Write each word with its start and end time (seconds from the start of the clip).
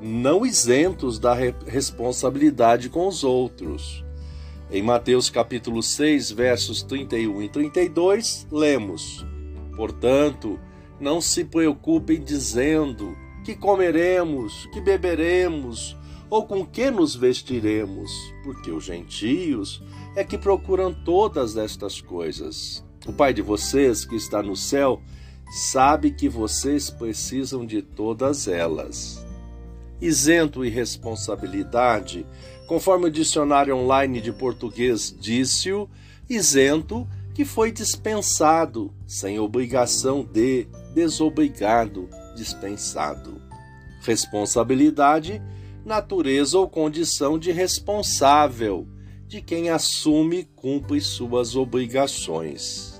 não 0.00 0.46
isentos 0.46 1.18
da 1.18 1.34
responsabilidade 1.66 2.88
com 2.88 3.06
os 3.06 3.22
outros. 3.22 4.02
Em 4.70 4.82
Mateus 4.82 5.28
capítulo 5.28 5.82
6, 5.82 6.30
versos 6.30 6.82
31 6.82 7.42
e 7.42 7.48
32, 7.48 8.46
lemos: 8.50 9.26
Portanto, 9.76 10.58
não 10.98 11.20
se 11.20 11.44
preocupem 11.44 12.22
dizendo 12.22 13.16
que 13.44 13.54
comeremos, 13.54 14.66
que 14.72 14.80
beberemos, 14.80 15.96
ou 16.30 16.46
com 16.46 16.64
que 16.64 16.90
nos 16.90 17.14
vestiremos, 17.14 18.10
porque 18.44 18.70
os 18.70 18.84
gentios 18.84 19.82
é 20.16 20.22
que 20.22 20.38
procuram 20.38 20.94
todas 20.94 21.56
estas 21.56 22.00
coisas. 22.00 22.84
O 23.06 23.12
Pai 23.12 23.34
de 23.34 23.42
vocês, 23.42 24.04
que 24.04 24.14
está 24.14 24.42
no 24.42 24.54
céu, 24.54 25.02
sabe 25.50 26.12
que 26.12 26.28
vocês 26.28 26.90
precisam 26.90 27.66
de 27.66 27.82
todas 27.82 28.46
elas. 28.46 29.29
Isento 30.00 30.64
e 30.64 30.70
responsabilidade, 30.70 32.26
conforme 32.66 33.06
o 33.06 33.10
dicionário 33.10 33.76
online 33.76 34.20
de 34.20 34.32
português 34.32 35.14
disse-o, 35.18 35.88
isento 36.28 37.06
que 37.34 37.44
foi 37.44 37.72
dispensado, 37.72 38.94
sem 39.06 39.38
obrigação 39.38 40.22
de, 40.22 40.66
desobrigado, 40.94 42.08
dispensado. 42.36 43.40
Responsabilidade, 44.02 45.42
natureza 45.84 46.58
ou 46.58 46.68
condição 46.68 47.38
de 47.38 47.50
responsável, 47.50 48.86
de 49.26 49.40
quem 49.40 49.70
assume 49.70 50.40
e 50.40 50.44
cumpre 50.44 51.00
suas 51.00 51.56
obrigações. 51.56 52.99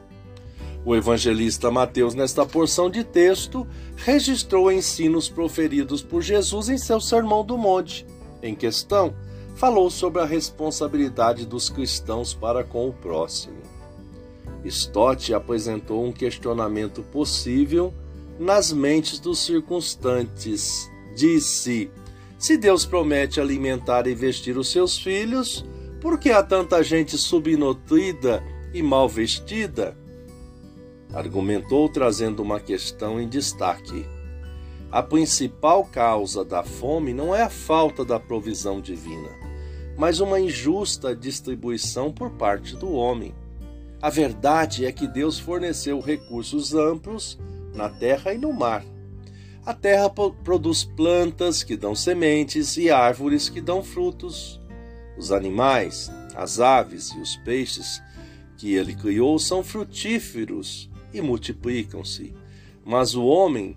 O 0.85 0.97
evangelista 0.97 1.71
Mateus, 1.71 2.15
nesta 2.15 2.47
porção 2.47 2.89
de 2.89 3.05
texto, 3.05 3.67
registrou 3.97 4.73
ensinos 4.73 5.29
proferidos 5.29 6.03
por 6.03 6.23
Jesus 6.23 6.71
em 6.71 6.79
seu 6.79 7.01
Sermão 7.01 7.45
do 7.45 7.59
Monte. 7.59 8.07
Em 8.43 8.55
questão, 8.55 9.15
falou 9.57 9.91
sobre 9.91 10.23
a 10.23 10.25
responsabilidade 10.25 11.45
dos 11.45 11.69
cristãos 11.69 12.33
para 12.33 12.65
com 12.65 12.89
o 12.89 12.93
próximo. 12.95 13.61
Stott 14.65 15.35
apresentou 15.35 16.05
um 16.05 16.13
questionamento 16.13 17.03
possível 17.03 17.93
nas 18.39 18.73
mentes 18.73 19.19
dos 19.19 19.39
circunstantes. 19.39 20.91
Disse: 21.15 21.91
Se 22.39 22.57
Deus 22.57 22.87
promete 22.87 23.39
alimentar 23.39 24.07
e 24.07 24.15
vestir 24.15 24.57
os 24.57 24.71
seus 24.71 24.97
filhos, 24.97 25.63
por 26.01 26.19
que 26.19 26.31
há 26.31 26.43
tanta 26.43 26.83
gente 26.83 27.19
subnutrida 27.19 28.43
e 28.73 28.83
mal 28.83 29.07
vestida? 29.07 30.00
Argumentou 31.13 31.89
trazendo 31.89 32.43
uma 32.43 32.61
questão 32.61 33.21
em 33.21 33.29
destaque. 33.29 34.07
A 34.91 35.03
principal 35.03 35.85
causa 35.85 36.45
da 36.45 36.63
fome 36.63 37.13
não 37.13 37.35
é 37.35 37.43
a 37.43 37.51
falta 37.51 38.05
da 38.05 38.19
provisão 38.19 38.81
divina, 38.81 39.31
mas 39.97 40.21
uma 40.21 40.41
injusta 40.41 41.15
distribuição 41.15 42.13
por 42.13 42.31
parte 42.31 42.77
do 42.77 42.93
homem. 42.93 43.35
A 44.03 44.11
verdade 44.11 44.87
é 44.87 44.93
que 44.93 45.07
Deus 45.07 45.39
forneceu 45.39 46.01
recursos 46.01 46.75
amplos 46.75 47.39
na 47.75 47.89
terra 47.89 48.33
e 48.33 48.39
no 48.39 48.53
mar. 48.53 48.85
A 49.65 49.75
terra 49.75 50.09
produz 50.09 50.85
plantas 50.85 51.63
que 51.63 51.77
dão 51.77 51.95
sementes 51.95 52.77
e 52.77 52.91
árvores 52.91 53.49
que 53.49 53.61
dão 53.61 53.83
frutos. 53.83 54.61
Os 55.19 55.31
animais, 55.31 56.11
as 56.35 56.59
aves 56.59 57.11
e 57.11 57.19
os 57.19 57.37
peixes 57.37 58.03
que 58.57 58.75
ele 58.75 58.95
criou 58.95 59.39
são 59.39 59.63
frutíferos 59.63 60.90
e 61.13 61.21
multiplicam-se. 61.21 62.35
Mas 62.85 63.15
o 63.15 63.25
homem 63.25 63.77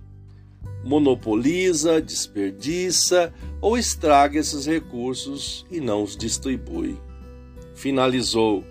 monopoliza, 0.84 2.02
desperdiça 2.02 3.34
ou 3.62 3.78
estraga 3.78 4.40
esses 4.40 4.66
recursos 4.66 5.66
e 5.72 5.80
não 5.80 6.04
os 6.04 6.16
distribui. 6.16 6.98
Finalizou: 7.74 8.64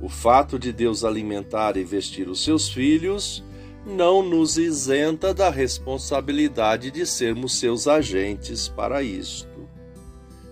o 0.00 0.08
fato 0.08 0.58
de 0.58 0.72
Deus 0.72 1.04
alimentar 1.04 1.76
e 1.76 1.84
vestir 1.84 2.28
os 2.28 2.44
seus 2.44 2.68
filhos 2.68 3.42
não 3.86 4.22
nos 4.22 4.58
isenta 4.58 5.32
da 5.32 5.48
responsabilidade 5.48 6.90
de 6.90 7.06
sermos 7.06 7.58
seus 7.58 7.86
agentes 7.86 8.68
para 8.68 9.02
isto. 9.02 9.48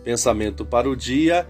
Pensamento 0.05 0.65
para 0.65 0.89
o 0.89 0.97
dia. 0.97 1.47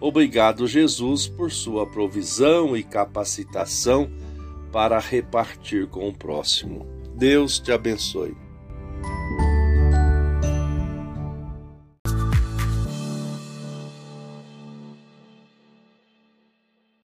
Obrigado, 0.00 0.66
Jesus, 0.66 1.26
por 1.26 1.50
sua 1.50 1.86
provisão 1.86 2.76
e 2.76 2.82
capacitação 2.82 4.10
para 4.72 4.98
repartir 4.98 5.86
com 5.88 6.08
o 6.08 6.12
próximo. 6.12 6.86
Deus 7.14 7.58
te 7.58 7.72
abençoe. 7.72 8.47